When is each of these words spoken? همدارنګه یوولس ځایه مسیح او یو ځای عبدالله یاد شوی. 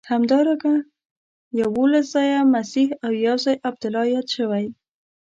همدارنګه 0.13 0.73
یوولس 1.61 2.05
ځایه 2.13 2.39
مسیح 2.55 2.87
او 3.05 3.11
یو 3.25 3.37
ځای 3.45 3.55
عبدالله 3.67 4.03
یاد 4.13 4.27
شوی. 4.35 4.65